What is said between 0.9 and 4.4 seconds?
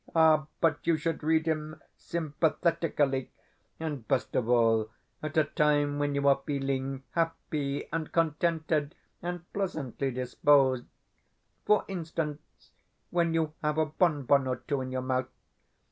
should read him sympathetically, and, best